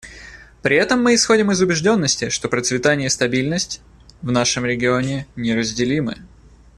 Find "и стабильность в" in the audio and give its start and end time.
3.05-4.31